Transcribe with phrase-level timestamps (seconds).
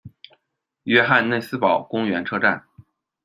[0.85, 2.63] 约翰内斯堡公园车站